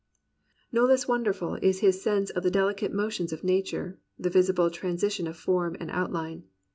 [0.71, 4.71] No less wonderful is his sense of the delicate mo tions of nature, the visible
[4.71, 6.45] transition of form and outline.